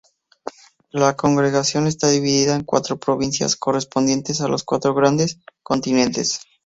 [0.89, 6.39] La Congregación está dividida en cuatro provincias correspondientes a los cuatro grandes continentes.